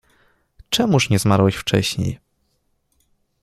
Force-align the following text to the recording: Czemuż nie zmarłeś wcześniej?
Czemuż 0.69 1.09
nie 1.09 1.19
zmarłeś 1.19 1.55
wcześniej? 1.55 2.19